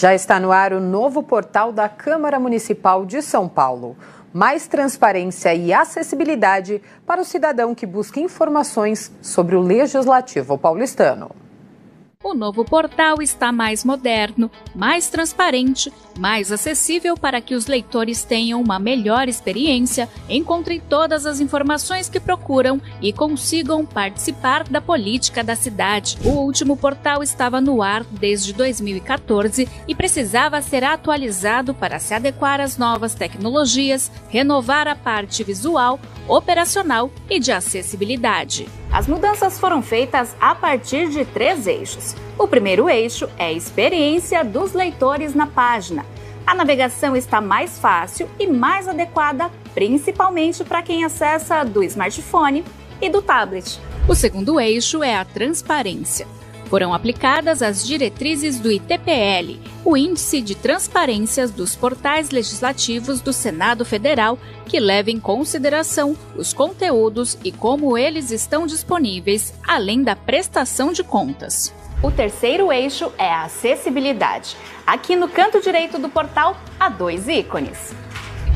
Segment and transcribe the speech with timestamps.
[0.00, 3.96] Já está no ar o novo portal da Câmara Municipal de São Paulo.
[4.32, 11.32] Mais transparência e acessibilidade para o cidadão que busca informações sobre o legislativo paulistano.
[12.28, 18.60] O novo portal está mais moderno, mais transparente, mais acessível para que os leitores tenham
[18.60, 25.56] uma melhor experiência, encontrem todas as informações que procuram e consigam participar da política da
[25.56, 26.18] cidade.
[26.22, 32.60] O último portal estava no ar desde 2014 e precisava ser atualizado para se adequar
[32.60, 38.68] às novas tecnologias, renovar a parte visual, operacional e de acessibilidade.
[38.90, 42.16] As mudanças foram feitas a partir de três eixos.
[42.38, 46.06] O primeiro eixo é a experiência dos leitores na página.
[46.46, 52.64] A navegação está mais fácil e mais adequada, principalmente para quem acessa do smartphone
[53.00, 53.78] e do tablet.
[54.08, 56.26] O segundo eixo é a transparência.
[56.68, 63.86] Foram aplicadas as diretrizes do ITPL, o Índice de Transparências dos Portais Legislativos do Senado
[63.86, 70.92] Federal, que leva em consideração os conteúdos e como eles estão disponíveis, além da prestação
[70.92, 71.72] de contas.
[72.02, 74.54] O terceiro eixo é a acessibilidade.
[74.86, 77.94] Aqui no canto direito do portal há dois ícones.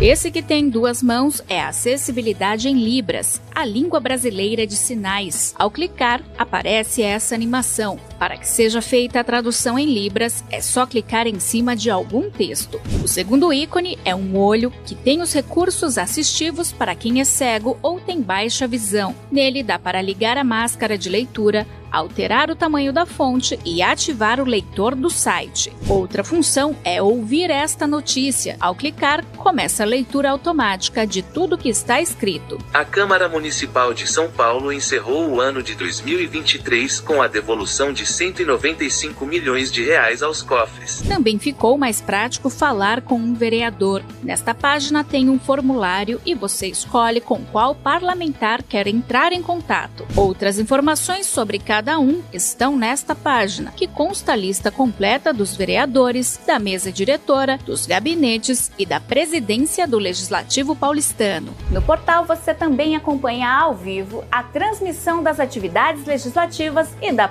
[0.00, 5.54] Esse que tem duas mãos é a acessibilidade em Libras, a língua brasileira de sinais.
[5.56, 8.00] Ao clicar, aparece essa animação.
[8.22, 12.30] Para que seja feita a tradução em Libras, é só clicar em cima de algum
[12.30, 12.80] texto.
[13.02, 17.76] O segundo ícone é um olho que tem os recursos assistivos para quem é cego
[17.82, 19.12] ou tem baixa visão.
[19.28, 24.40] Nele dá para ligar a máscara de leitura, alterar o tamanho da fonte e ativar
[24.40, 25.70] o leitor do site.
[25.86, 28.56] Outra função é ouvir esta notícia.
[28.58, 32.58] Ao clicar, começa a leitura automática de tudo que está escrito.
[32.72, 38.06] A Câmara Municipal de São Paulo encerrou o ano de 2023 com a devolução de
[38.12, 41.02] 195 milhões de reais aos cofres.
[41.08, 44.02] Também ficou mais prático falar com um vereador.
[44.22, 50.06] Nesta página tem um formulário e você escolhe com qual parlamentar quer entrar em contato.
[50.16, 56.40] Outras informações sobre cada um estão nesta página, que consta a lista completa dos vereadores,
[56.46, 61.54] da mesa diretora, dos gabinetes e da presidência do Legislativo paulistano.
[61.70, 67.28] No portal você também acompanha ao vivo a transmissão das atividades legislativas e da